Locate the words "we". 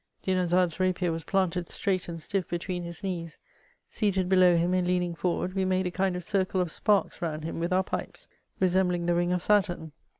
5.53-5.63